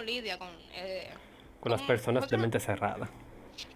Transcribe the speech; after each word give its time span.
uno 0.00 0.06
lidia 0.06 0.38
con... 0.38 0.48
eh, 0.74 1.08
Con 1.60 1.72
las 1.72 1.82
personas 1.82 2.28
de 2.28 2.36
mente 2.38 2.58
cerrada. 2.60 3.08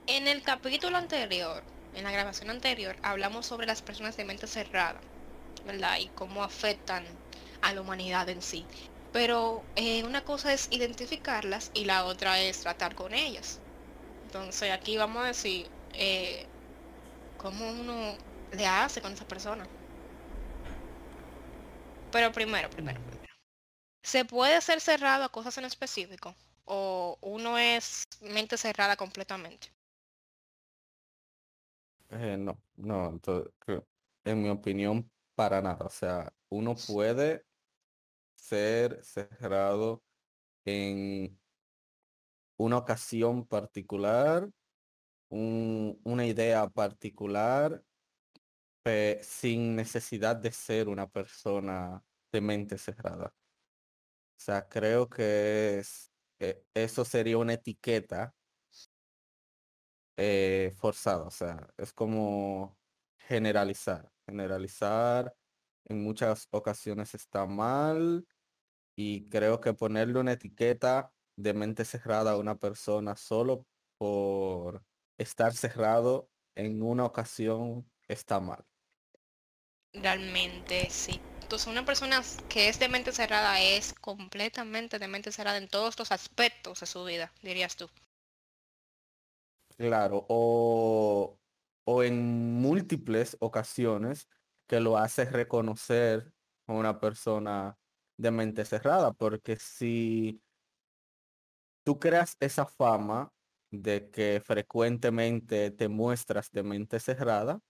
En 0.06 0.26
el 0.26 0.42
capítulo 0.42 0.96
anterior, 0.96 1.62
en 1.94 2.04
la 2.04 2.10
grabación 2.10 2.50
anterior, 2.50 2.96
hablamos 3.02 3.46
sobre 3.46 3.66
las 3.66 3.82
personas 3.82 4.16
de 4.16 4.24
mente 4.24 4.46
cerrada, 4.46 5.00
¿verdad? 5.66 5.98
Y 6.00 6.08
cómo 6.08 6.42
afectan 6.42 7.04
a 7.62 7.72
la 7.72 7.80
humanidad 7.80 8.28
en 8.28 8.40
sí. 8.42 8.64
Pero 9.12 9.62
eh, 9.76 10.02
una 10.04 10.24
cosa 10.24 10.52
es 10.52 10.68
identificarlas 10.70 11.70
y 11.74 11.84
la 11.84 12.04
otra 12.04 12.40
es 12.40 12.60
tratar 12.60 12.94
con 12.94 13.14
ellas. 13.14 13.60
Entonces 14.26 14.72
aquí 14.72 14.96
vamos 14.96 15.22
a 15.24 15.26
decir 15.28 15.68
eh, 15.92 16.46
cómo 17.36 17.70
uno 17.70 18.16
le 18.52 18.66
hace 18.66 19.00
con 19.00 19.12
esa 19.12 19.26
persona. 19.26 19.66
Pero 22.10 22.32
primero, 22.32 22.70
primero. 22.70 23.00
¿Se 24.04 24.24
puede 24.24 24.60
ser 24.60 24.80
cerrado 24.80 25.24
a 25.24 25.30
cosas 25.30 25.58
en 25.58 25.64
específico? 25.64 26.36
¿O 26.64 27.18
uno 27.22 27.58
es 27.58 28.04
mente 28.20 28.56
cerrada 28.56 28.96
completamente? 28.96 29.72
Eh, 32.10 32.36
no, 32.38 32.62
no, 32.76 33.08
entonces, 33.10 33.52
en 34.24 34.42
mi 34.42 34.48
opinión, 34.48 35.10
para 35.34 35.60
nada. 35.62 35.86
O 35.86 35.90
sea, 35.90 36.32
uno 36.50 36.74
puede 36.86 37.46
ser 38.36 39.04
cerrado 39.04 40.04
en 40.66 41.40
una 42.58 42.78
ocasión 42.78 43.46
particular, 43.46 44.50
un- 45.30 46.00
una 46.04 46.26
idea 46.26 46.68
particular, 46.70 47.84
sin 49.22 49.76
necesidad 49.76 50.36
de 50.36 50.52
ser 50.52 50.88
una 50.88 51.08
persona 51.08 52.02
de 52.32 52.40
mente 52.40 52.78
cerrada. 52.78 53.34
O 54.36 54.40
sea, 54.40 54.68
creo 54.68 55.08
que 55.08 55.78
es, 55.78 56.12
eh, 56.38 56.62
eso 56.74 57.04
sería 57.04 57.38
una 57.38 57.54
etiqueta 57.54 58.34
eh, 60.16 60.72
forzada. 60.76 61.24
O 61.26 61.30
sea, 61.30 61.68
es 61.76 61.92
como 61.92 62.78
generalizar. 63.18 64.10
Generalizar 64.26 65.34
en 65.86 66.02
muchas 66.02 66.48
ocasiones 66.50 67.14
está 67.14 67.46
mal 67.46 68.26
y 68.96 69.28
creo 69.28 69.60
que 69.60 69.74
ponerle 69.74 70.20
una 70.20 70.32
etiqueta 70.32 71.12
de 71.36 71.54
mente 71.54 71.84
cerrada 71.84 72.32
a 72.32 72.38
una 72.38 72.56
persona 72.56 73.16
solo 73.16 73.66
por 73.98 74.84
estar 75.18 75.52
cerrado 75.52 76.30
en 76.54 76.82
una 76.82 77.04
ocasión 77.04 77.90
está 78.08 78.40
mal. 78.40 78.64
Realmente 79.92 80.88
sí. 80.90 81.20
Una 81.54 81.84
persona 81.84 82.20
que 82.48 82.68
es 82.68 82.80
de 82.80 82.88
mente 82.88 83.12
cerrada 83.12 83.60
es 83.60 83.94
completamente 83.94 84.98
de 84.98 85.06
mente 85.06 85.30
cerrada 85.30 85.58
en 85.58 85.68
todos 85.68 85.96
los 85.98 86.10
aspectos 86.10 86.80
de 86.80 86.86
su 86.86 87.04
vida, 87.04 87.32
dirías 87.42 87.76
tú. 87.76 87.88
Claro, 89.76 90.24
o, 90.28 91.38
o 91.84 92.02
en 92.04 92.54
múltiples 92.60 93.36
ocasiones 93.40 94.28
que 94.66 94.80
lo 94.80 94.96
hace 94.96 95.24
reconocer 95.24 96.32
a 96.66 96.72
una 96.72 96.98
persona 97.00 97.76
de 98.16 98.30
mente 98.30 98.64
cerrada, 98.64 99.12
porque 99.12 99.56
si 99.56 100.40
tú 101.84 101.98
creas 101.98 102.36
esa 102.40 102.66
fama 102.66 103.32
de 103.70 104.10
que 104.10 104.42
frecuentemente 104.44 105.70
te 105.70 105.88
muestras 105.88 106.50
de 106.50 106.62
mente 106.62 107.00
cerrada, 107.00 107.60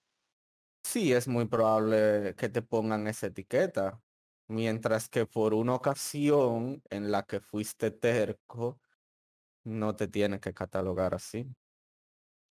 sí 0.84 1.12
es 1.12 1.28
muy 1.28 1.46
probable 1.46 2.34
que 2.36 2.48
te 2.48 2.62
pongan 2.62 3.08
esa 3.08 3.28
etiqueta, 3.28 4.00
mientras 4.48 5.08
que 5.08 5.26
por 5.26 5.54
una 5.54 5.74
ocasión 5.74 6.82
en 6.90 7.10
la 7.10 7.24
que 7.24 7.40
fuiste 7.40 7.90
terco, 7.90 8.80
no 9.64 9.96
te 9.96 10.08
tiene 10.08 10.40
que 10.40 10.54
catalogar 10.54 11.14
así. 11.14 11.46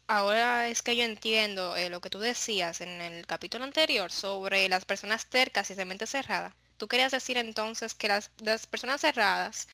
Ahora 0.08 0.70
es 0.70 0.82
que 0.82 0.96
yo 0.96 1.04
entiendo 1.04 1.76
eh, 1.76 1.90
lo 1.90 2.00
que 2.00 2.10
tú 2.10 2.20
decías 2.20 2.80
en 2.82 3.02
el 3.02 3.28
capítulo 3.28 3.66
anterior 3.66 4.12
sobre 4.14 4.70
las 4.70 4.86
personas 4.86 5.26
tercas 5.30 5.70
y 5.72 5.76
de 5.76 5.84
mente 5.86 6.08
cerrada. 6.08 6.56
Tú 6.78 6.88
querías 6.88 7.12
decir 7.12 7.38
entonces 7.38 7.94
que 7.94 8.08
las, 8.08 8.32
las 8.40 8.66
personas 8.68 9.02
cerradas 9.02 9.68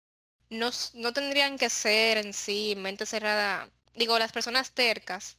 no, 0.50 0.72
no 0.96 1.14
tendrían 1.14 1.58
que 1.58 1.70
ser 1.70 2.18
en 2.18 2.34
sí 2.34 2.76
mente 2.78 3.06
cerrada. 3.06 3.70
Digo, 3.96 4.20
las 4.20 4.32
personas 4.32 4.72
tercas 4.74 5.38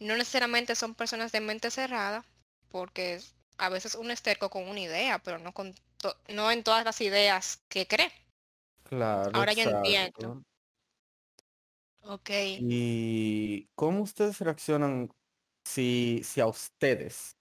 no 0.00 0.16
necesariamente 0.16 0.74
son 0.76 0.94
personas 0.94 1.32
de 1.32 1.40
mente 1.40 1.70
cerrada, 1.70 2.24
porque 2.72 3.20
a 3.58 3.68
veces 3.68 3.94
uno 3.94 4.12
es 4.12 4.22
terco 4.22 4.50
con 4.50 4.68
una 4.68 4.80
idea, 4.80 5.20
pero 5.20 5.38
no, 5.38 5.52
con 5.52 5.74
no 6.28 6.50
en 6.50 6.64
todas 6.64 6.84
las 6.84 7.00
ideas 7.00 7.62
que 7.68 7.86
cree. 7.86 8.10
Claro, 8.84 9.30
Ahora 9.34 9.52
yo 9.52 9.62
exacto. 9.62 9.86
entiendo. 9.86 10.42
Ok. 12.04 12.30
¿Y 12.58 13.68
cómo 13.74 14.02
ustedes 14.02 14.40
reaccionan 14.40 15.10
si, 15.64 16.22
si 16.24 16.40
a 16.40 16.46
ustedes 16.46 17.36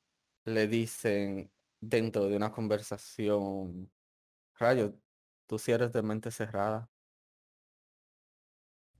le 0.46 0.68
dicen 0.68 1.52
dentro 1.82 2.28
de 2.28 2.36
una 2.36 2.52
conversación, 2.52 3.92
Rayo, 4.56 4.94
tú 5.48 5.58
si 5.58 5.72
eres 5.72 5.92
de 5.92 6.04
mente 6.04 6.30
cerrada? 6.32 6.88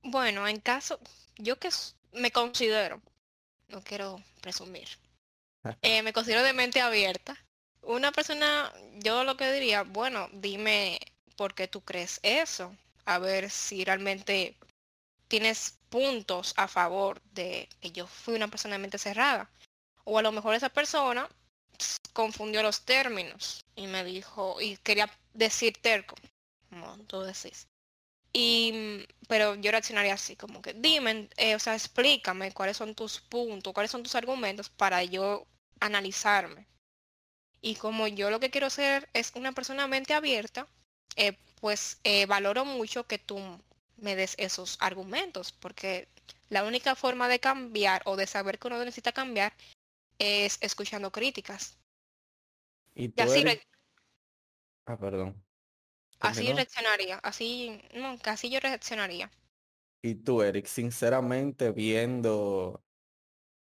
Bueno, 0.02 0.48
en 0.48 0.60
caso, 0.60 0.98
yo 1.38 1.58
que 1.58 1.68
me 2.12 2.32
considero, 2.32 3.00
no 3.68 3.82
quiero 3.82 4.20
presumir, 4.40 4.88
eh, 5.82 6.02
me 6.02 6.12
considero 6.12 6.42
de 6.42 6.52
mente 6.52 6.80
abierta. 6.80 7.36
Una 7.82 8.12
persona, 8.12 8.72
yo 9.00 9.24
lo 9.24 9.36
que 9.36 9.52
diría, 9.52 9.82
bueno, 9.82 10.28
dime 10.32 11.00
por 11.36 11.54
qué 11.54 11.68
tú 11.68 11.80
crees 11.80 12.20
eso, 12.22 12.74
a 13.04 13.18
ver 13.18 13.50
si 13.50 13.84
realmente 13.84 14.56
tienes 15.28 15.78
puntos 15.88 16.54
a 16.56 16.68
favor 16.68 17.20
de 17.32 17.68
que 17.80 17.90
yo 17.90 18.06
fui 18.06 18.34
una 18.34 18.48
persona 18.48 18.74
de 18.74 18.80
mente 18.80 18.98
cerrada. 18.98 19.50
O 20.04 20.18
a 20.18 20.22
lo 20.22 20.32
mejor 20.32 20.54
esa 20.54 20.68
persona 20.68 21.28
confundió 22.12 22.62
los 22.62 22.84
términos 22.84 23.64
y 23.74 23.86
me 23.86 24.04
dijo, 24.04 24.60
y 24.60 24.76
quería 24.78 25.10
decir 25.32 25.76
terco, 25.80 26.14
como 26.70 26.96
tú 27.06 27.22
decís. 27.22 27.66
Y, 28.32 28.72
mm, 28.72 29.26
pero 29.28 29.54
yo 29.56 29.70
reaccionaría 29.70 30.14
así, 30.14 30.36
como 30.36 30.62
que 30.62 30.74
dime, 30.74 31.28
eh, 31.36 31.54
o 31.54 31.58
sea, 31.58 31.74
explícame 31.74 32.52
cuáles 32.52 32.76
son 32.78 32.94
tus 32.94 33.20
puntos, 33.20 33.72
cuáles 33.74 33.90
son 33.90 34.02
tus 34.02 34.14
argumentos 34.14 34.70
para 34.70 35.02
yo 35.04 35.46
analizarme. 35.80 36.66
Y 37.60 37.76
como 37.76 38.08
yo 38.08 38.30
lo 38.30 38.40
que 38.40 38.50
quiero 38.50 38.70
ser 38.70 39.08
es 39.14 39.32
una 39.36 39.52
persona 39.52 39.86
mente 39.86 40.14
abierta, 40.14 40.66
eh, 41.16 41.36
pues 41.60 41.98
eh, 42.04 42.26
valoro 42.26 42.64
mucho 42.64 43.06
que 43.06 43.18
tú 43.18 43.38
me 43.96 44.16
des 44.16 44.34
esos 44.38 44.76
argumentos, 44.80 45.52
porque 45.52 46.08
la 46.50 46.64
única 46.64 46.94
forma 46.96 47.28
de 47.28 47.38
cambiar 47.40 48.02
o 48.04 48.16
de 48.16 48.26
saber 48.26 48.58
que 48.58 48.66
uno 48.68 48.78
necesita 48.78 49.12
cambiar 49.12 49.54
es 50.18 50.58
escuchando 50.60 51.12
críticas. 51.12 51.78
Y 52.94 53.08
Y 53.16 53.22
tú 53.22 53.22
así, 53.22 53.40
eres... 53.40 53.54
re- 53.56 53.62
Ah, 54.86 54.96
perdón. 54.96 55.42
Así 56.22 56.46
Continúa. 56.46 56.54
reaccionaría, 56.54 57.18
así, 57.22 57.82
no, 57.94 58.16
así 58.24 58.50
yo 58.50 58.60
reaccionaría. 58.60 59.30
Y 60.02 60.14
tú, 60.16 60.42
Eric, 60.42 60.66
sinceramente 60.66 61.70
viendo 61.72 62.84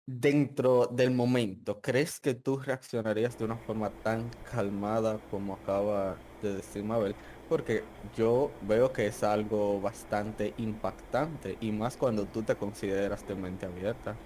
dentro 0.07 0.87
del 0.87 1.11
momento, 1.13 1.81
¿crees 1.81 2.21
que 2.21 2.35
tú 2.35 2.59
reaccionarías 2.59 3.37
de 3.39 3.45
una 3.45 3.59
forma 3.59 3.91
tan 4.03 4.31
calmada 4.43 5.19
como 5.31 5.55
acaba 5.55 6.25
de 6.43 6.55
decir 6.55 6.85
Mabel? 6.85 7.17
Porque 7.49 7.85
yo 8.17 8.59
veo 8.61 8.93
que 8.93 9.07
es 9.07 9.23
algo 9.23 9.81
bastante 9.81 10.55
impactante 10.59 11.57
y 11.61 11.73
más 11.73 11.97
cuando 11.97 12.27
tú 12.27 12.45
te 12.45 12.57
consideras 12.57 13.27
de 13.27 13.35
mente 13.37 13.67
abierta. 13.67 14.17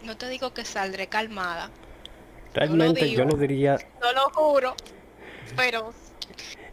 No 0.00 0.16
te 0.16 0.28
digo 0.28 0.54
que 0.54 0.64
saldré 0.64 1.08
calmada, 1.08 1.70
Realmente 2.54 3.12
yo 3.12 3.24
digo. 3.24 3.24
no 3.24 3.36
diría, 3.36 3.78
no 4.00 4.12
lo 4.12 4.30
juro, 4.30 4.74
pero 5.56 5.92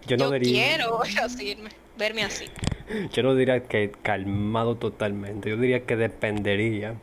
yo 0.05 0.17
no 0.17 0.25
yo 0.25 0.31
diría, 0.31 0.67
quiero 0.67 1.01
así, 1.23 1.57
verme 1.97 2.23
así. 2.23 2.45
yo 3.13 3.23
no 3.23 3.35
diría 3.35 3.63
que 3.63 3.91
calmado 4.01 4.75
totalmente. 4.75 5.50
Yo 5.50 5.57
diría 5.57 5.85
que 5.85 5.95
dependería 5.95 6.95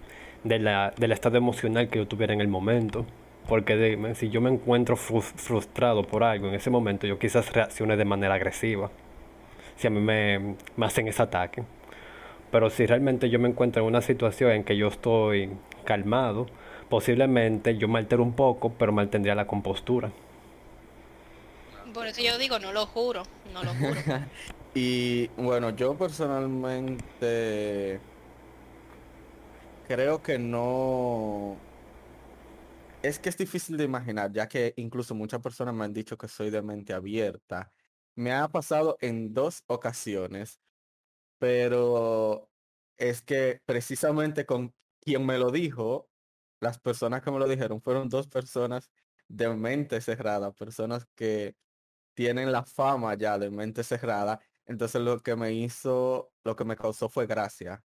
de 0.45 0.59
la, 0.59 0.93
del 0.97 1.13
estado 1.13 1.37
emocional 1.39 1.89
que 1.89 1.99
yo 1.99 2.07
tuviera 2.09 2.33
en 2.35 2.41
el 2.41 2.49
momento. 2.49 3.07
Porque 3.49 3.77
dime, 3.77 4.15
si 4.15 4.29
yo 4.31 4.41
me 4.41 4.51
encuentro 4.51 4.97
frus- 4.97 5.33
frustrado 5.35 6.05
por 6.05 6.23
algo 6.23 6.49
en 6.49 6.55
ese 6.55 6.71
momento, 6.71 7.07
yo 7.07 7.19
quizás 7.19 7.53
reaccione 7.53 7.97
de 7.97 8.05
manera 8.05 8.35
agresiva. 8.35 8.91
Si 9.77 9.87
a 9.87 9.91
mí 9.91 10.01
me, 10.01 10.57
me 10.77 10.87
hacen 10.87 11.09
ese 11.09 11.23
ataque. 11.23 11.63
Pero 12.51 12.71
si 12.71 12.87
realmente 12.87 13.31
yo 13.31 13.39
me 13.39 13.49
encuentro 13.49 13.83
en 13.83 13.89
una 13.89 14.01
situación 14.03 14.53
en 14.53 14.65
que 14.65 14.77
yo 14.77 14.89
estoy 14.89 15.51
calmado, 15.85 16.47
posiblemente 16.89 17.77
yo 17.77 17.89
me 17.89 17.99
altero 18.01 18.23
un 18.23 18.33
poco, 18.35 18.73
pero 18.79 18.93
mantendría 18.93 19.35
la 19.35 19.47
compostura. 19.47 20.11
Por 21.93 22.07
eso 22.07 22.23
yo 22.23 22.39
digo, 22.39 22.59
no 22.59 22.73
lo 22.73 22.87
juro, 22.87 23.25
no 23.53 23.65
lo 23.65 23.75
juro. 23.75 24.03
Y 24.75 25.29
bueno, 25.37 25.71
yo 25.71 25.97
personalmente 25.99 28.01
creo 29.85 30.23
que 30.23 30.39
no... 30.39 31.65
Es 33.03 33.19
que 33.19 33.31
es 33.31 33.37
difícil 33.39 33.77
de 33.77 33.85
imaginar, 33.85 34.33
ya 34.33 34.49
que 34.49 34.75
incluso 34.77 35.15
muchas 35.15 35.41
personas 35.41 35.75
me 35.75 35.85
han 35.85 35.93
dicho 35.93 36.19
que 36.19 36.29
soy 36.29 36.51
de 36.51 36.63
mente 36.63 36.93
abierta. 36.93 37.73
Me 38.15 38.33
ha 38.33 38.49
pasado 38.49 38.97
en 39.01 39.33
dos 39.35 39.65
ocasiones 39.67 40.61
Pero 41.39 42.51
es 42.99 43.23
que 43.23 43.63
precisamente 43.67 44.47
con 44.47 44.75
quien 45.01 45.27
me 45.27 45.39
lo 45.39 45.53
dijo, 45.53 46.11
las 46.61 46.81
personas 46.81 47.23
que 47.23 47.33
me 47.33 47.41
lo 47.41 47.49
dijeron 47.49 47.83
fueron 47.83 48.11
dos 48.11 48.29
personas 48.29 48.93
de 49.29 49.51
mente 49.51 50.03
cerrada, 50.03 50.53
personas 50.53 51.07
que 51.17 51.57
tienen 52.21 52.53
la 52.53 52.65
fama 52.65 53.15
ya 53.15 53.39
de 53.39 53.49
mente 53.49 53.83
cerrada. 53.83 54.39
Entonces 54.67 55.01
lo 55.01 55.23
que 55.23 55.37
me 55.37 55.55
hizo, 55.55 56.31
lo 56.45 56.55
que 56.55 56.67
me 56.67 56.77
causó 56.77 57.09
fue 57.09 57.27
gracia. 57.27 57.83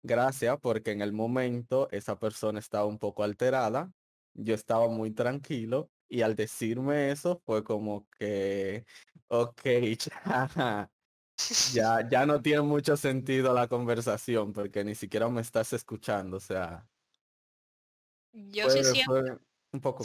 Gracia 0.00 0.56
porque 0.58 0.92
en 0.92 1.02
el 1.02 1.12
momento 1.12 1.88
esa 1.90 2.16
persona 2.16 2.60
estaba 2.60 2.84
un 2.86 3.00
poco 3.00 3.24
alterada, 3.24 3.90
yo 4.32 4.54
estaba 4.54 4.86
muy 4.86 5.10
tranquilo 5.10 5.90
y 6.08 6.22
al 6.22 6.36
decirme 6.36 7.10
eso 7.10 7.42
fue 7.44 7.64
como 7.64 8.06
que, 8.16 8.84
ok, 9.26 9.62
ya, 10.24 10.90
ya, 11.72 12.08
ya 12.08 12.26
no 12.26 12.40
tiene 12.40 12.62
mucho 12.62 12.96
sentido 12.96 13.52
la 13.52 13.66
conversación 13.66 14.52
porque 14.52 14.84
ni 14.84 14.94
siquiera 14.94 15.28
me 15.28 15.40
estás 15.40 15.72
escuchando, 15.72 16.36
o 16.36 16.40
sea. 16.40 16.86
Yo 18.30 18.70
sí 18.70 18.84
siento. 18.84 19.40
un 19.72 19.80
poco 19.80 20.04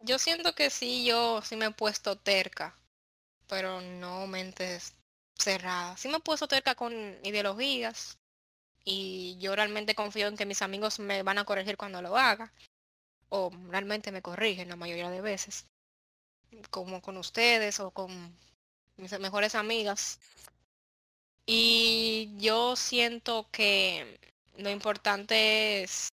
Yo 0.00 0.18
siento 0.18 0.54
que 0.54 0.70
sí, 0.70 1.04
yo 1.04 1.42
sí 1.42 1.56
me 1.56 1.66
he 1.66 1.70
puesto 1.70 2.16
terca, 2.16 2.74
pero 3.48 3.80
no 3.80 4.26
mentes 4.26 4.94
cerradas. 5.36 6.00
Sí 6.00 6.08
me 6.08 6.18
he 6.18 6.20
puesto 6.20 6.48
terca 6.48 6.74
con 6.74 6.92
ideologías 7.24 8.18
y 8.84 9.36
yo 9.40 9.56
realmente 9.56 9.94
confío 9.94 10.28
en 10.28 10.36
que 10.36 10.46
mis 10.46 10.62
amigos 10.62 10.98
me 11.00 11.22
van 11.22 11.38
a 11.38 11.44
corregir 11.44 11.76
cuando 11.76 12.02
lo 12.02 12.16
haga 12.16 12.52
o 13.30 13.50
realmente 13.70 14.12
me 14.12 14.22
corrigen 14.22 14.68
la 14.70 14.76
mayoría 14.76 15.10
de 15.10 15.20
veces, 15.20 15.66
como 16.70 17.02
con 17.02 17.16
ustedes 17.16 17.80
o 17.80 17.90
con 17.90 18.36
mis 18.96 19.18
mejores 19.20 19.54
amigas. 19.54 20.18
Y 21.46 22.30
yo 22.38 22.76
siento 22.76 23.48
que 23.50 24.20
lo 24.58 24.70
importante 24.70 25.82
es 25.82 26.10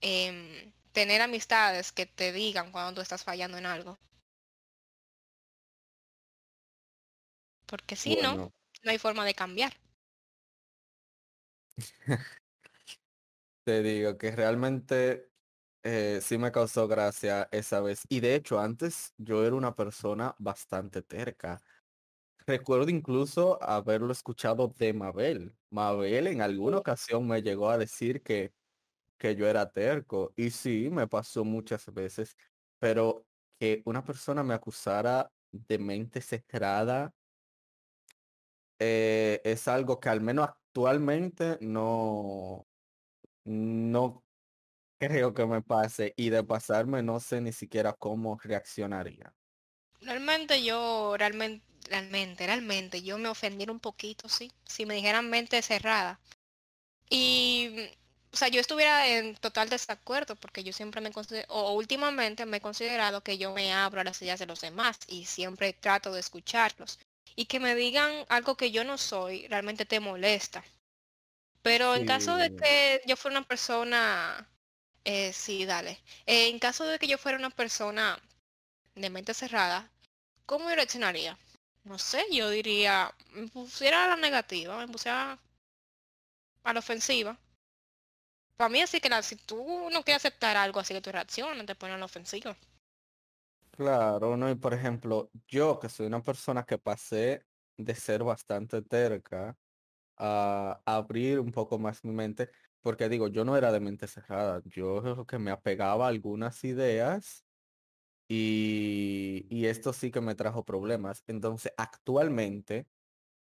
em, 0.00 0.72
tener 0.92 1.22
amistades 1.22 1.92
que 1.92 2.06
te 2.06 2.32
digan 2.32 2.70
cuando 2.70 2.94
tú 2.94 3.00
estás 3.00 3.24
fallando 3.24 3.58
en 3.58 3.66
algo. 3.66 3.98
Porque 7.66 7.96
si 7.96 8.16
no, 8.16 8.36
no 8.36 8.90
hay 8.90 8.98
forma 8.98 9.24
de 9.24 9.34
cambiar. 9.34 9.72
te 13.64 13.82
digo 13.82 14.18
que 14.18 14.30
realmente 14.32 15.30
eh, 15.82 16.20
sí 16.22 16.38
me 16.38 16.52
causó 16.52 16.86
gracia 16.86 17.48
esa 17.50 17.80
vez. 17.80 18.02
Y 18.08 18.20
de 18.20 18.34
hecho, 18.34 18.60
antes 18.60 19.14
yo 19.16 19.44
era 19.44 19.56
una 19.56 19.74
persona 19.74 20.34
bastante 20.38 21.02
terca. 21.02 21.62
Recuerdo 22.46 22.90
incluso 22.90 23.62
haberlo 23.62 24.12
escuchado 24.12 24.74
de 24.76 24.92
Mabel. 24.92 25.56
Mabel 25.70 26.26
en 26.26 26.42
alguna 26.42 26.78
ocasión 26.78 27.26
me 27.26 27.42
llegó 27.42 27.70
a 27.70 27.78
decir 27.78 28.22
que, 28.22 28.52
que 29.22 29.36
yo 29.36 29.46
era 29.46 29.70
terco. 29.70 30.32
Y 30.36 30.50
sí, 30.50 30.90
me 30.90 31.06
pasó 31.06 31.44
muchas 31.44 31.86
veces. 31.94 32.36
Pero 32.80 33.24
que 33.60 33.80
una 33.84 34.04
persona 34.04 34.42
me 34.42 34.54
acusara 34.54 35.30
de 35.52 35.78
mente 35.78 36.20
cerrada 36.20 37.14
eh, 38.80 39.40
es 39.44 39.68
algo 39.68 40.00
que 40.00 40.08
al 40.08 40.20
menos 40.20 40.48
actualmente 40.48 41.56
no, 41.60 42.66
no 43.44 44.24
creo 44.98 45.32
que 45.34 45.46
me 45.46 45.62
pase 45.62 46.14
y 46.16 46.30
de 46.30 46.42
pasarme 46.42 47.00
no 47.02 47.20
sé 47.20 47.40
ni 47.40 47.52
siquiera 47.52 47.92
cómo 47.92 48.40
reaccionaría. 48.42 49.32
Realmente 50.00 50.64
yo, 50.64 51.14
realmente, 51.16 51.64
realmente, 51.88 52.44
realmente, 52.44 53.02
yo 53.02 53.18
me 53.18 53.28
ofendiera 53.28 53.70
un 53.70 53.78
poquito, 53.78 54.28
sí, 54.28 54.50
si 54.66 54.84
me 54.84 54.94
dijeran 54.94 55.30
mente 55.30 55.62
cerrada. 55.62 56.18
Y, 57.08 57.88
o 58.32 58.36
sea, 58.36 58.48
yo 58.48 58.60
estuviera 58.60 59.06
en 59.08 59.36
total 59.36 59.68
desacuerdo 59.68 60.36
porque 60.36 60.64
yo 60.64 60.72
siempre 60.72 61.00
me 61.00 61.12
considero, 61.12 61.46
o 61.48 61.72
últimamente 61.72 62.46
me 62.46 62.58
he 62.58 62.60
considerado 62.60 63.22
que 63.22 63.38
yo 63.38 63.52
me 63.52 63.72
abro 63.72 64.00
a 64.00 64.04
las 64.04 64.20
ideas 64.22 64.38
de 64.38 64.46
los 64.46 64.60
demás 64.60 64.98
y 65.06 65.26
siempre 65.26 65.72
trato 65.72 66.12
de 66.12 66.20
escucharlos. 66.20 66.98
Y 67.36 67.46
que 67.46 67.60
me 67.60 67.74
digan 67.74 68.12
algo 68.28 68.56
que 68.56 68.70
yo 68.70 68.84
no 68.84 68.98
soy, 68.98 69.46
realmente 69.48 69.86
te 69.86 70.00
molesta. 70.00 70.64
Pero 71.62 71.94
en 71.94 72.06
caso 72.06 72.36
de 72.36 72.54
que 72.56 73.02
yo 73.06 73.16
fuera 73.16 73.38
una 73.38 73.46
persona 73.46 74.48
eh, 75.04 75.32
sí, 75.32 75.64
dale. 75.64 76.00
Eh, 76.26 76.48
en 76.48 76.58
caso 76.58 76.84
de 76.86 76.98
que 76.98 77.08
yo 77.08 77.18
fuera 77.18 77.38
una 77.38 77.50
persona 77.50 78.18
de 78.94 79.10
mente 79.10 79.34
cerrada, 79.34 79.90
¿cómo 80.46 80.68
yo 80.70 80.76
reaccionaría? 80.76 81.38
No 81.84 81.98
sé, 81.98 82.24
yo 82.32 82.50
diría, 82.50 83.12
me 83.32 83.48
pusiera 83.48 84.04
a 84.04 84.08
la 84.08 84.16
negativa, 84.16 84.78
me 84.78 84.88
pusiera 84.88 85.38
a 86.64 86.72
la 86.72 86.78
ofensiva. 86.80 87.38
Para 88.56 88.68
mí 88.70 88.80
así 88.80 89.00
que 89.00 89.22
si 89.22 89.36
tú 89.36 89.90
no 89.92 90.02
quieres 90.04 90.24
aceptar 90.24 90.56
algo 90.56 90.80
así 90.80 90.94
que 90.94 91.00
tu 91.02 91.12
reacción, 91.12 91.66
te 91.66 91.74
pones 91.74 91.96
a 91.96 91.98
la 91.98 92.04
ofensiva. 92.06 92.56
Claro, 93.70 94.36
no, 94.36 94.50
y 94.50 94.54
por 94.54 94.74
ejemplo, 94.74 95.30
yo 95.48 95.78
que 95.80 95.88
soy 95.88 96.06
una 96.06 96.22
persona 96.22 96.64
que 96.64 96.76
pasé 96.78 97.46
de 97.78 97.94
ser 97.94 98.22
bastante 98.22 98.82
terca 98.82 99.56
a 100.18 100.82
abrir 100.86 101.40
un 101.40 101.52
poco 101.52 101.78
más 101.78 102.04
mi 102.04 102.12
mente, 102.12 102.50
porque 102.80 103.08
digo, 103.08 103.28
yo 103.28 103.44
no 103.44 103.56
era 103.56 103.72
de 103.72 103.80
mente 103.80 104.08
cerrada, 104.08 104.62
yo 104.66 105.26
que 105.26 105.38
me 105.38 105.50
apegaba 105.52 106.06
a 106.06 106.08
algunas 106.08 106.64
ideas 106.64 107.46
y, 108.28 109.46
y 109.50 109.66
esto 109.66 109.92
sí 109.92 110.10
que 110.10 110.20
me 110.22 110.34
trajo 110.36 110.64
problemas. 110.64 111.24
Entonces, 111.28 111.72
actualmente, 111.76 112.88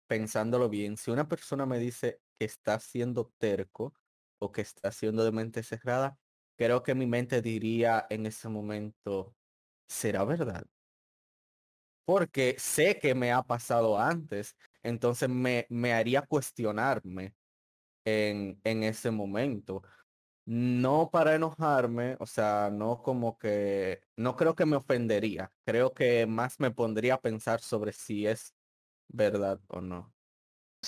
pensándolo 0.07 0.69
bien, 0.69 0.97
si 0.97 1.11
una 1.11 1.27
persona 1.27 1.65
me 1.65 1.79
dice 1.79 2.21
que 2.39 2.45
está 2.45 2.79
siendo 2.79 3.33
terco 3.37 3.93
que 4.51 4.61
está 4.61 4.91
siendo 4.91 5.23
de 5.25 5.31
mente 5.31 5.63
cerrada, 5.63 6.17
creo 6.57 6.83
que 6.83 6.95
mi 6.95 7.07
mente 7.07 7.41
diría 7.41 8.05
en 8.09 8.25
ese 8.25 8.49
momento, 8.49 9.35
¿será 9.89 10.23
verdad? 10.25 10.65
Porque 12.05 12.55
sé 12.59 12.99
que 12.99 13.15
me 13.15 13.31
ha 13.31 13.41
pasado 13.43 13.97
antes, 13.99 14.55
entonces 14.83 15.27
me, 15.29 15.65
me 15.69 15.93
haría 15.93 16.21
cuestionarme 16.21 17.35
en, 18.05 18.61
en 18.65 18.83
ese 18.83 19.11
momento. 19.11 19.83
No 20.45 21.11
para 21.11 21.35
enojarme, 21.35 22.17
o 22.19 22.27
sea, 22.27 22.69
no 22.71 23.03
como 23.03 23.37
que, 23.39 24.01
no 24.17 24.35
creo 24.37 24.55
que 24.55 24.65
me 24.67 24.77
ofendería, 24.77 25.53
creo 25.65 25.93
que 25.93 26.27
más 26.27 26.59
me 26.61 26.71
pondría 26.71 27.15
a 27.15 27.21
pensar 27.21 27.61
sobre 27.61 27.93
si 27.93 28.27
es 28.27 28.55
verdad 29.09 29.61
o 29.69 29.81
no. 29.81 30.14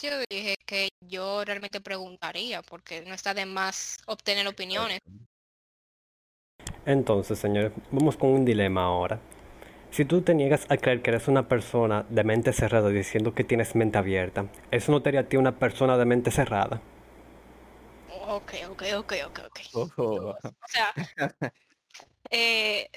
Yo 0.02 0.12
dije 0.30 0.56
que 0.66 0.90
yo 1.02 1.44
realmente 1.44 1.82
preguntaría, 1.82 2.62
porque 2.62 3.02
no 3.02 3.14
está 3.14 3.34
de 3.34 3.46
más 3.46 4.00
obtener 4.06 4.48
opiniones. 4.48 5.00
Entonces, 6.86 7.40
señores, 7.40 7.72
vamos 7.92 8.16
con 8.18 8.30
un 8.30 8.46
dilema 8.46 8.84
ahora. 8.84 9.20
Si 9.92 10.06
tú 10.06 10.22
te 10.22 10.34
niegas 10.34 10.66
a 10.70 10.78
creer 10.78 11.02
que 11.02 11.10
eres 11.10 11.28
una 11.28 11.48
persona 11.48 12.06
de 12.10 12.24
mente 12.24 12.54
cerrada 12.54 12.90
diciendo 12.90 13.34
que 13.34 13.44
tienes 13.44 13.76
mente 13.76 13.98
abierta, 13.98 14.46
¿eso 14.72 14.92
no 14.92 15.02
te 15.02 15.10
haría 15.10 15.22
a 15.22 15.24
ti 15.24 15.38
una 15.38 15.58
persona 15.58 15.98
de 15.98 16.06
mente 16.06 16.32
cerrada? 16.32 16.82
Ok, 18.28 18.54
ok, 18.70 18.84
ok, 18.98 19.14
ok, 19.28 19.40
ok. 19.46 19.60
O 19.80 20.68
sea, 20.68 20.94
eh, 22.30 22.90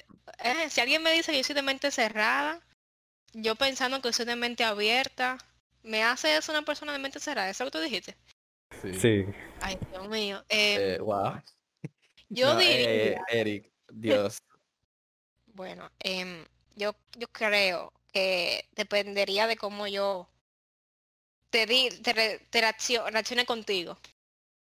eh, 0.44 0.70
si 0.70 0.80
alguien 0.80 1.02
me 1.02 1.12
dice 1.12 1.32
que 1.32 1.38
yo 1.38 1.44
soy 1.44 1.54
de 1.54 1.62
mente 1.62 1.90
cerrada, 1.90 2.60
yo 3.32 3.54
pensando 3.56 4.00
que 4.02 4.12
soy 4.12 4.26
de 4.26 4.36
mente 4.36 4.64
abierta, 4.64 5.38
¿me 5.82 6.02
hace 6.02 6.36
eso 6.36 6.52
una 6.52 6.62
persona 6.62 6.92
de 6.92 6.98
mente 6.98 7.20
cerrada? 7.20 7.50
¿Eso 7.50 7.64
es 7.64 7.66
lo 7.66 7.70
que 7.70 7.78
tú 7.78 7.84
dijiste? 7.84 8.16
Sí. 9.00 9.26
Ay, 9.60 9.78
Dios 9.90 10.08
mío. 10.08 10.44
Eh, 10.48 10.98
wow. 11.00 11.40
Yo 12.28 12.56
diría... 12.56 13.22
Eric, 13.28 13.70
Dios. 13.92 14.42
Bueno, 15.46 15.90
em, 15.98 16.44
yo, 16.76 16.94
yo 17.18 17.28
creo 17.28 17.92
que 18.12 18.68
dependería 18.72 19.46
de 19.46 19.56
cómo 19.56 19.86
yo 19.86 20.28
te 21.50 21.66
di, 21.66 21.90
te, 22.02 22.38
te 22.38 22.60
reaccione 22.60 23.44
contigo. 23.44 23.98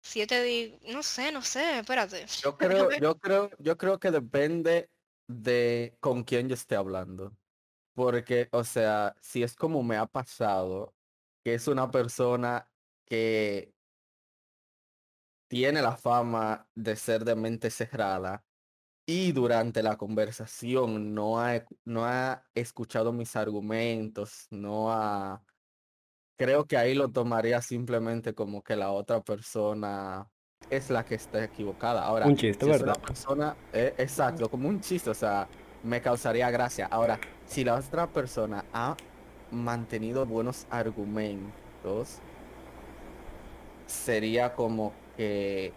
Si 0.02 0.20
yo 0.20 0.26
te 0.26 0.42
digo, 0.42 0.78
no 0.88 1.02
sé, 1.02 1.32
no 1.32 1.42
sé, 1.42 1.78
espérate. 1.78 2.26
Yo 2.42 2.56
creo, 2.58 2.90
yo 2.98 3.18
creo, 3.18 3.50
yo 3.58 3.78
creo 3.78 3.98
que 3.98 4.10
depende 4.10 4.90
de 5.26 5.96
con 6.00 6.24
quién 6.24 6.48
yo 6.48 6.54
esté 6.54 6.76
hablando. 6.76 7.34
Porque, 7.94 8.48
o 8.52 8.64
sea, 8.64 9.14
si 9.20 9.42
es 9.42 9.54
como 9.54 9.82
me 9.82 9.96
ha 9.96 10.06
pasado, 10.06 10.93
que 11.44 11.54
es 11.54 11.68
una 11.68 11.90
persona 11.90 12.68
que 13.06 13.74
tiene 15.48 15.82
la 15.82 15.96
fama 15.96 16.66
de 16.74 16.96
ser 16.96 17.24
de 17.24 17.36
mente 17.36 17.70
cerrada 17.70 18.44
y 19.06 19.32
durante 19.32 19.82
la 19.82 19.96
conversación 19.96 21.14
no 21.14 21.38
ha, 21.38 21.62
no 21.84 22.06
ha 22.06 22.44
escuchado 22.54 23.12
mis 23.12 23.36
argumentos, 23.36 24.46
no 24.50 24.90
ha 24.90 25.44
creo 26.36 26.66
que 26.66 26.76
ahí 26.76 26.94
lo 26.94 27.10
tomaría 27.10 27.60
simplemente 27.60 28.34
como 28.34 28.62
que 28.62 28.76
la 28.76 28.90
otra 28.90 29.20
persona 29.22 30.28
es 30.70 30.90
la 30.90 31.04
que 31.04 31.14
está 31.16 31.44
equivocada. 31.44 32.04
Ahora, 32.04 32.26
un 32.26 32.36
chiste, 32.36 32.64
¿verdad? 32.66 32.98
persona, 33.00 33.56
eh, 33.72 33.94
exacto, 33.98 34.48
como 34.48 34.68
un 34.68 34.80
chiste, 34.80 35.10
o 35.10 35.14
sea, 35.14 35.46
me 35.82 36.00
causaría 36.00 36.50
gracia. 36.50 36.86
Ahora, 36.86 37.20
si 37.46 37.64
la 37.64 37.74
otra 37.74 38.06
persona 38.06 38.64
ha 38.72 38.96
mantenido 39.54 40.26
buenos 40.26 40.66
argumentos, 40.70 42.18
sería 43.86 44.54
como 44.54 44.92
que, 45.16 45.72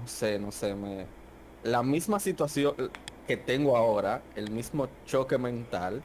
no 0.00 0.06
sé, 0.06 0.38
no 0.38 0.50
sé, 0.50 0.74
me, 0.74 1.06
la 1.62 1.82
misma 1.82 2.20
situación 2.20 2.74
que 3.26 3.36
tengo 3.36 3.76
ahora, 3.76 4.22
el 4.34 4.50
mismo 4.50 4.88
choque 5.04 5.38
mental, 5.38 6.02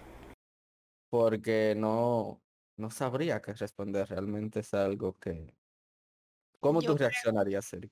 porque 1.09 1.75
no, 1.77 2.41
no 2.77 2.91
sabría 2.91 3.41
qué 3.41 3.53
responder. 3.53 4.07
Realmente 4.09 4.59
es 4.59 4.73
algo 4.73 5.17
que... 5.19 5.55
¿Cómo 6.59 6.81
Yo 6.81 6.91
tú 6.91 6.97
reaccionarías, 6.97 7.71
Eric? 7.73 7.91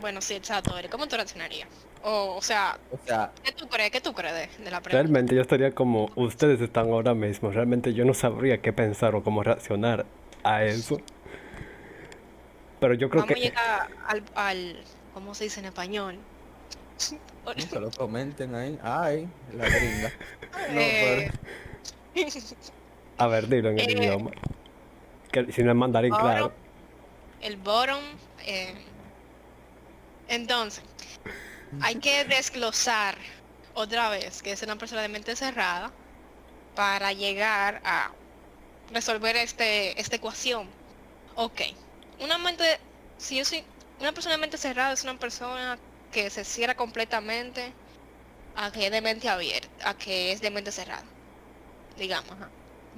Bueno, 0.00 0.20
sí, 0.20 0.34
exacto. 0.34 0.74
¿Cómo 0.90 1.06
tú 1.06 1.16
reaccionarías? 1.16 1.68
O, 2.02 2.34
o 2.36 2.42
sea, 2.42 2.78
O 2.90 2.98
sea, 3.06 3.32
¿qué 3.42 3.52
tú 3.52 3.66
crees? 3.68 3.90
¿Qué 3.90 4.00
tú 4.00 4.12
crees 4.12 4.34
de, 4.58 4.64
de 4.64 4.70
la 4.70 4.80
pregunta? 4.80 4.90
Realmente 5.02 5.34
yo 5.34 5.40
estaría 5.40 5.74
como 5.74 6.10
ustedes 6.16 6.60
están 6.60 6.90
ahora 6.90 7.14
mismo. 7.14 7.50
Realmente 7.50 7.94
yo 7.94 8.04
no 8.04 8.12
sabría 8.14 8.60
qué 8.60 8.72
pensar 8.72 9.14
o 9.14 9.22
cómo 9.22 9.42
reaccionar 9.42 10.04
a 10.42 10.64
eso. 10.64 10.98
Pero 12.80 12.94
yo 12.94 13.08
creo 13.08 13.22
Vamos 13.22 13.30
a 13.32 13.34
que 13.34 13.40
llegar 13.40 13.88
al, 14.06 14.22
al, 14.34 14.84
¿cómo 15.14 15.34
se 15.34 15.44
dice 15.44 15.60
en 15.60 15.66
español? 15.66 16.18
no 17.46 17.52
se 17.60 17.80
lo 17.80 17.90
comenten 17.90 18.54
ahí. 18.54 18.78
Ay, 18.82 19.28
la 19.56 19.68
gringa. 19.68 20.12
No, 20.72 20.80
Eh, 20.80 21.30
A 23.18 23.26
ver, 23.28 23.48
dilo 23.48 23.70
en 23.70 23.78
el 23.78 23.88
Eh, 23.88 23.92
idioma. 23.92 24.30
Que 25.32 25.50
si 25.52 25.62
no 25.62 25.70
es 25.70 25.76
mandarín, 25.76 26.10
bottom, 26.10 26.26
claro. 26.26 26.52
el 27.40 27.56
bottom. 27.56 28.02
eh, 28.46 28.74
entonces, 30.28 30.82
hay 31.80 31.96
que 31.96 32.24
desglosar 32.24 33.16
otra 33.74 34.08
vez 34.10 34.42
que 34.42 34.52
es 34.52 34.62
una 34.62 34.76
persona 34.76 35.02
de 35.02 35.08
mente 35.08 35.34
cerrada 35.36 35.90
para 36.74 37.12
llegar 37.12 37.80
a 37.84 38.12
resolver 38.92 39.36
este, 39.36 40.00
esta 40.00 40.16
ecuación. 40.16 40.68
Ok, 41.34 41.60
una 42.20 42.38
mente, 42.38 42.78
si 43.18 43.36
yo 43.36 43.44
soy 43.44 43.64
una 44.00 44.12
persona 44.12 44.34
de 44.34 44.40
mente 44.40 44.58
cerrada 44.58 44.92
es 44.92 45.04
una 45.04 45.18
persona 45.18 45.78
que 46.12 46.30
se 46.30 46.44
cierra 46.44 46.74
completamente 46.74 47.72
a 48.56 48.70
que 48.70 48.86
es 48.86 48.92
de 48.92 49.00
mente 49.00 49.28
abierta, 49.28 49.88
a 49.88 49.94
que 49.94 50.32
es 50.32 50.40
de 50.40 50.50
mente 50.50 50.70
cerrada, 50.70 51.04
digamos. 51.96 52.36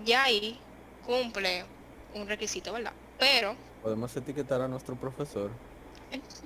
Ya 0.05 0.25
ahí 0.25 0.61
cumple 1.07 1.65
un 2.15 2.29
requisito, 2.29 2.73
¿verdad? 2.73 2.93
Pero 3.19 3.57
podemos 3.83 4.15
etiquetar 4.17 4.61
a 4.61 4.69
nuestro 4.69 4.97
profesor. 4.97 5.51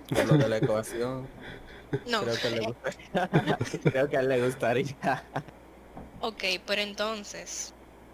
Por 0.08 0.26
lo 0.26 0.38
de 0.38 0.48
la 0.48 0.56
ecuación. 0.58 1.26
no. 2.06 2.22
Creo 2.22 2.36
que 2.36 2.50
le 2.50 2.66
gustaría. 2.66 3.58
Creo 3.84 4.08
que 4.08 4.16
a 4.16 4.20
él 4.20 4.28
le 4.28 4.44
gustaría. 4.44 5.24
Ok, 6.20 6.44
pero 6.66 6.82
entonces, 6.82 7.72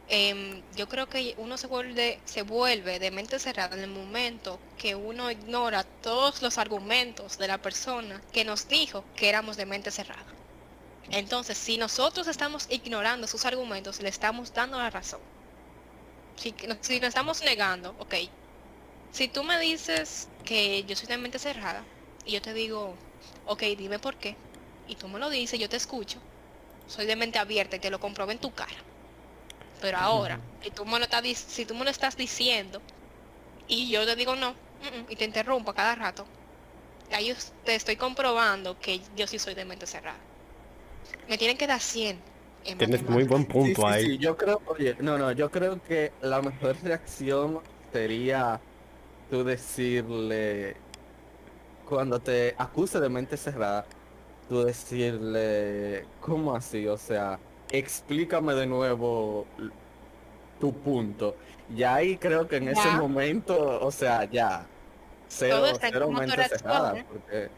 em, 0.08 0.62
yo 0.76 0.88
creo 0.88 1.08
que 1.08 1.34
uno 1.38 1.56
se 1.56 1.66
vuelve, 1.66 2.20
se 2.24 2.42
vuelve 2.42 2.98
de 3.00 3.10
mente 3.10 3.38
cerrada 3.38 3.76
en 3.76 3.82
el 3.82 3.90
momento 3.90 4.60
que 4.78 4.94
uno 4.94 5.30
ignora 5.30 5.82
todos 5.82 6.40
los 6.42 6.58
argumentos 6.58 7.36
de 7.38 7.48
la 7.48 7.58
persona 7.58 8.22
que 8.32 8.44
nos 8.44 8.68
dijo 8.68 9.04
que 9.16 9.28
éramos 9.28 9.56
de 9.56 9.66
mente 9.66 9.90
cerrada. 9.90 10.24
Entonces, 11.10 11.58
si 11.58 11.78
nosotros 11.78 12.26
estamos 12.28 12.66
ignorando 12.70 13.26
sus 13.26 13.44
argumentos, 13.44 14.00
le 14.00 14.08
estamos 14.08 14.52
dando 14.52 14.78
la 14.78 14.90
razón. 14.90 15.20
Si, 16.36 16.54
si 16.80 17.00
nos 17.00 17.08
estamos 17.08 17.42
negando, 17.42 17.94
ok, 17.98 18.14
si 19.10 19.28
tú 19.28 19.44
me 19.44 19.58
dices 19.60 20.32
que 20.44 20.84
yo 20.84 20.96
soy 20.96 21.08
de 21.08 21.18
mente 21.18 21.38
cerrada 21.38 21.88
y 22.24 22.32
yo 22.32 22.42
te 22.42 22.54
digo, 22.54 23.02
ok, 23.44 23.62
dime 23.78 23.98
por 23.98 24.18
qué, 24.18 24.40
y 24.84 24.96
tú 24.96 25.08
me 25.08 25.18
lo 25.18 25.30
dices, 25.30 25.58
yo 25.60 25.68
te 25.68 25.76
escucho, 25.76 26.24
soy 26.86 27.06
de 27.06 27.16
mente 27.16 27.38
abierta 27.40 27.76
y 27.76 27.80
te 27.80 27.90
lo 27.90 28.00
comprobé 28.00 28.34
en 28.34 28.40
tu 28.40 28.54
cara. 28.54 28.86
Pero 29.78 29.98
ahora, 29.98 30.42
si 30.60 30.70
tú 30.72 30.84
me 30.86 30.98
lo 30.98 31.04
estás, 31.04 31.24
si 31.38 31.66
tú 31.66 31.74
me 31.74 31.84
lo 31.84 31.90
estás 31.90 32.16
diciendo 32.16 32.84
y 33.66 33.90
yo 33.90 34.06
te 34.06 34.16
digo 34.16 34.36
no, 34.36 34.58
y 35.08 35.16
te 35.16 35.24
interrumpo 35.26 35.70
a 35.72 35.74
cada 35.74 35.94
rato, 35.96 36.30
ahí 37.10 37.34
te 37.64 37.74
estoy 37.76 37.96
comprobando 37.96 38.78
que 38.80 39.00
yo 39.14 39.26
sí 39.28 39.38
soy 39.40 39.54
de 39.54 39.64
mente 39.66 39.86
cerrada. 39.86 40.28
Me 41.28 41.38
tienen 41.38 41.58
que 41.58 41.66
dar 41.68 41.80
100. 41.80 42.24
en 42.64 42.78
Tienes 42.78 43.08
muy 43.08 43.24
buen 43.24 43.46
Sí, 43.46 43.46
punto 43.46 43.86
sí, 43.86 43.94
ahí. 43.94 44.16
sí, 44.16 44.18
yo 44.18 44.36
creo, 44.36 44.60
oye, 44.66 44.96
no, 45.00 45.16
no, 45.18 45.32
yo 45.32 45.50
creo 45.50 45.80
que 45.80 46.14
la 46.20 46.42
mejor 46.42 46.76
reacción 46.82 47.62
sería 47.90 48.62
tú 49.30 49.44
decirle, 49.44 50.76
cuando 51.88 52.20
te 52.20 52.54
acuse 52.58 53.00
de 53.00 53.08
mente 53.08 53.36
cerrada, 53.36 53.86
tú 54.48 54.64
decirle, 54.64 56.08
¿cómo 56.20 56.54
así? 56.54 56.86
O 56.86 56.96
sea, 56.98 57.38
explícame 57.70 58.54
de 58.54 58.66
nuevo 58.66 59.46
tu 60.58 60.72
punto. 60.74 61.36
Y 61.68 61.82
ahí 61.82 62.16
creo 62.18 62.46
que 62.48 62.56
en 62.56 62.68
ese 62.68 62.90
momento, 62.92 63.80
o 63.80 63.90
sea, 63.90 64.24
ya, 64.24 64.66
cero, 65.28 65.62
cero 65.80 66.10
mente 66.10 66.44
cerrada, 66.48 67.04
porque, 67.08 67.50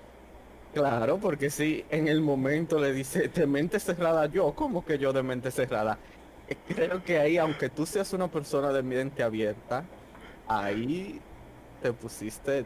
claro, 0.73 1.19
porque 1.19 1.51
si 1.51 1.85
en 1.91 2.09
el 2.09 2.21
momento 2.23 2.79
le 2.79 2.93
dice, 2.93 3.29
de 3.29 3.47
mente 3.47 3.79
cerrada 3.81 4.27
yo, 4.27 4.55
¿cómo 4.55 4.85
que 4.85 4.99
yo 4.99 5.13
de 5.13 5.23
mente 5.23 5.51
cerrada? 5.51 5.99
Eh, 6.49 6.57
Creo 6.67 7.05
que 7.05 7.19
ahí, 7.19 7.37
aunque 7.39 7.69
tú 7.69 7.85
seas 7.87 8.13
una 8.15 8.29
persona 8.29 8.73
de 8.73 8.83
mente 8.83 9.23
abierta, 9.23 9.85
ahí 10.47 11.21
te 11.83 11.93
pusiste, 11.93 12.65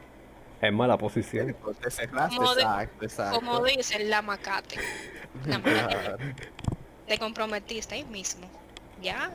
Es 0.60 0.72
mala 0.72 0.96
posición. 0.96 1.56
te 1.80 1.90
cerraste, 1.90 2.36
Como 2.36 2.54
de- 2.54 2.62
exacto, 2.62 3.04
exacto. 3.04 3.34
Como 3.40 3.64
dicen, 3.64 4.08
la 4.10 4.22
macate. 4.22 4.76
La 5.46 5.58
macate. 5.58 5.94
Claro. 5.96 6.18
Te 7.06 7.18
comprometiste 7.18 7.94
ahí 7.96 8.04
mismo. 8.04 8.48
¿Ya? 9.02 9.30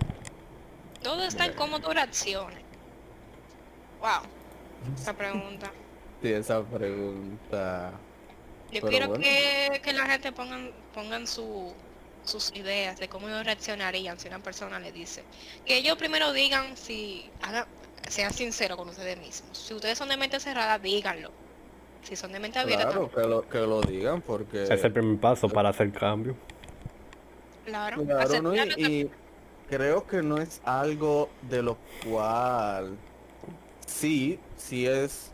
Todo 1.04 1.24
está 1.24 1.46
en 1.46 1.54
cómo 1.54 1.80
tú 1.80 1.92
reacciones. 1.92 2.60
Wow. 4.00 4.22
Esa 4.96 5.14
pregunta. 5.14 5.72
Sí, 6.20 6.34
esa 6.34 6.64
pregunta. 6.64 7.92
Yo 8.72 8.82
Pero 8.82 8.88
quiero 8.88 9.08
bueno. 9.10 9.24
que, 9.24 9.82
que 9.84 9.94
la 9.94 10.08
gente 10.08 10.32
pongan, 10.32 10.72
pongan 10.92 11.28
su, 11.28 11.72
sus 12.24 12.52
ideas 12.56 12.98
de 13.00 13.08
cómo 13.08 13.28
ellos 13.28 13.46
reaccionarían 13.46 14.20
si 14.20 14.28
una 14.28 14.40
persona 14.40 14.80
le 14.80 14.92
dice. 14.92 15.24
Que 15.64 15.78
ellos 15.78 15.96
primero 15.96 16.34
digan 16.34 16.76
si 16.76 17.30
hagan, 17.44 17.68
sean 18.10 18.34
sinceros 18.34 18.78
con 18.78 18.90
ustedes 18.90 19.18
mismos. 19.18 19.58
Si 19.58 19.74
ustedes 19.74 19.98
son 19.98 20.10
de 20.10 20.18
mente 20.18 20.40
cerrada, 20.40 20.80
díganlo. 20.80 21.32
Si 22.04 22.16
son 22.16 22.32
de 22.32 22.40
mente 22.40 22.60
abierta, 22.60 22.86
Claro, 22.86 23.12
que 23.12 23.22
lo, 23.22 23.48
que 23.50 23.60
lo 23.60 23.82
digan 23.82 24.22
porque... 24.22 24.64
Es 24.64 24.84
el 24.84 24.94
primer 24.94 25.20
paso 25.20 25.50
para 25.50 25.70
hacer 25.70 25.92
cambio. 25.92 26.36
claro. 27.66 28.04
Claro, 28.04 28.42
¿no? 28.42 28.56
Y, 28.56 28.60
y 28.78 29.12
creo 29.70 30.08
que 30.08 30.22
no 30.22 30.38
es 30.38 30.62
algo 30.64 31.30
de 31.42 31.62
lo 31.64 31.78
cual 32.10 32.98
sí, 33.86 34.40
sí 34.56 34.88
es, 34.88 35.32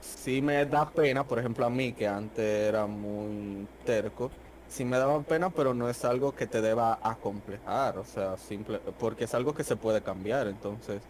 sí 0.00 0.42
me 0.42 0.64
da 0.66 0.90
pena, 0.90 1.24
por 1.24 1.38
ejemplo 1.38 1.66
a 1.66 1.70
mí 1.70 1.92
que 1.92 2.06
antes 2.08 2.44
era 2.68 2.86
muy 2.86 3.66
terco, 3.84 4.30
sí 4.68 4.84
me 4.84 4.98
daba 4.98 5.22
pena, 5.22 5.50
pero 5.50 5.74
no 5.74 5.88
es 5.88 6.04
algo 6.04 6.34
que 6.34 6.46
te 6.46 6.60
deba 6.60 6.98
acomplejar, 7.02 7.98
o 7.98 8.04
sea, 8.04 8.36
simple, 8.36 8.80
porque 8.98 9.24
es 9.24 9.34
algo 9.34 9.54
que 9.54 9.64
se 9.64 9.76
puede 9.76 10.02
cambiar, 10.02 10.46
entonces, 10.48 11.02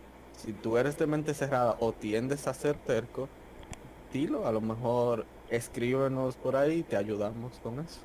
si 0.42 0.52
tú 0.52 0.76
eres 0.78 0.96
de 0.98 1.06
mente 1.06 1.34
cerrada 1.34 1.76
o 1.80 1.92
tiendes 1.92 2.46
a 2.46 2.54
ser 2.54 2.76
terco, 2.76 3.28
dilo, 4.12 4.46
a 4.46 4.52
lo 4.52 4.60
mejor 4.60 5.26
escríbenos 5.50 6.36
por 6.36 6.56
ahí 6.56 6.78
y 6.78 6.82
te 6.82 6.96
ayudamos 6.96 7.52
con 7.62 7.80
eso. 7.80 7.98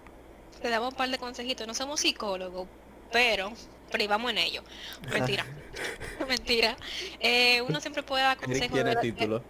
Te 0.62 0.70
damos 0.70 0.92
un 0.92 0.98
par 0.98 1.10
de 1.10 1.18
consejitos. 1.18 1.68
No 1.68 1.74
somos 1.74 2.00
psicólogos, 2.00 2.68
pero 3.12 3.52
privamos 3.92 4.32
en 4.32 4.38
ello. 4.40 4.64
Mentira. 5.12 5.46
Mentira. 6.28 6.76
Eh, 7.20 7.62
uno 7.62 7.80
siempre 7.82 8.02
puede 8.04 8.24
dar 8.24 8.38
consejos. 8.38 8.72
tiene 8.72 8.96
de- 8.96 9.02
título. 9.02 9.44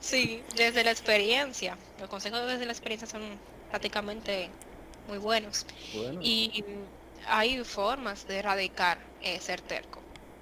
Sí, 0.00 0.42
desde 0.56 0.82
la 0.84 0.92
experiencia. 0.92 1.76
Los 2.00 2.08
consejos 2.08 2.46
desde 2.46 2.64
la 2.64 2.72
experiencia 2.72 3.06
son 3.06 3.22
prácticamente 3.68 4.48
muy 5.08 5.18
buenos. 5.18 5.66
Bueno. 5.94 6.20
Y 6.22 6.64
hay 7.28 7.62
formas 7.64 8.26
de 8.26 8.38
erradicar 8.38 8.98
eh, 9.20 9.38
ser 9.40 9.60
terco. 9.60 9.99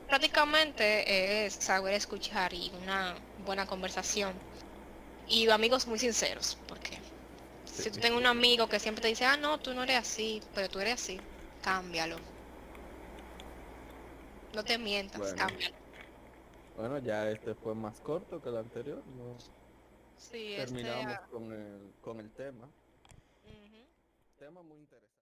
Prácticamente 0.09 1.45
es 1.45 1.55
saber 1.55 1.93
escuchar 1.95 2.55
y 2.55 2.71
una 2.83 3.15
buena 3.45 3.67
conversación. 3.67 4.33
Y 5.27 5.49
amigos 5.51 5.87
muy 5.87 5.99
sinceros, 5.99 6.57
porque 6.67 6.99
si 7.67 7.91
tú 7.91 8.01
tienes 8.01 8.19
un 8.19 8.27
amigo 8.27 8.67
que 8.67 8.81
siempre 8.81 9.03
te 9.03 9.09
dice, 9.09 9.27
ah, 9.27 9.37
no, 9.37 9.59
tú 9.59 9.75
no 9.75 9.83
eres 9.83 9.99
así, 9.99 10.41
pero 10.55 10.69
tú 10.71 10.81
eres 10.81 10.95
así, 10.95 11.21
cámbialo. 11.63 12.19
No 14.55 14.65
te 14.65 14.79
mientas, 14.79 15.21
Bueno. 15.21 15.37
cámbialo. 15.37 15.77
Bueno, 16.75 16.99
ya 17.01 17.31
este 17.31 17.55
fue 17.55 17.75
más 17.75 18.01
corto 18.01 18.41
que 18.41 18.49
el 18.49 18.57
anterior. 18.57 19.03
No 19.09 19.37
Sí, 20.17 20.55
este, 20.55 20.83
terminamos 20.83 21.15
ah, 21.15 21.29
con 21.31 21.53
el 21.53 21.93
con 22.01 22.21
el 22.21 22.31
tema. 22.31 22.69
Tema 24.39 24.63
muy 24.63 24.79
interesante. 24.79 25.08